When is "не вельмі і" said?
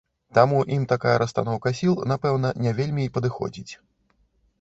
2.65-3.13